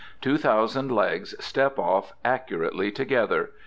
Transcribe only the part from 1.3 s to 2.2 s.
step off